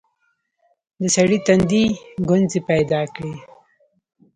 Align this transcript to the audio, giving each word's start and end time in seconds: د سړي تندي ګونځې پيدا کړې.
د 0.99 1.03
سړي 1.15 1.37
تندي 1.45 1.85
ګونځې 2.29 2.59
پيدا 2.69 3.01
کړې. 3.15 3.33